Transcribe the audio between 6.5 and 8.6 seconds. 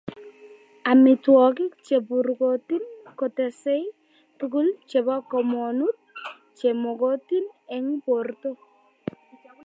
che mogotin eng borto